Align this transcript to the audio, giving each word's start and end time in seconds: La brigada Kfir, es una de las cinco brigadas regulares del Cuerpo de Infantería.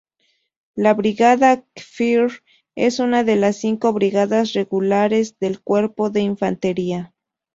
La 0.73 0.95
brigada 0.95 1.63
Kfir, 1.75 2.41
es 2.73 2.97
una 2.97 3.23
de 3.23 3.35
las 3.35 3.57
cinco 3.57 3.93
brigadas 3.93 4.53
regulares 4.53 5.37
del 5.37 5.61
Cuerpo 5.61 6.09
de 6.09 6.21
Infantería. 6.21 7.13